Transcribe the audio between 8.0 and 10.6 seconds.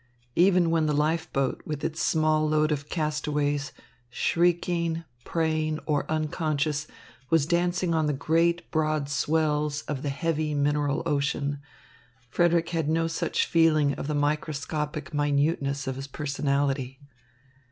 the great broad swells of the heavy,